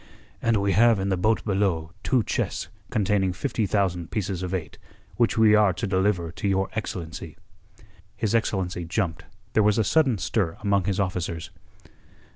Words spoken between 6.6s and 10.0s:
excellency." His excellency jumped; there was a